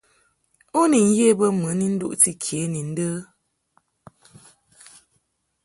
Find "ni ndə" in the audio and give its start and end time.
2.71-3.09